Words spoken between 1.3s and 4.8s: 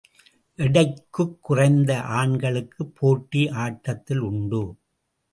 குறைந்த ஆண்களுக்கும் போட்டி ஆட்டத்தில் உண்டு.